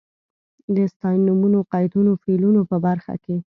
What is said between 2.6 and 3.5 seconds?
په برخه کې.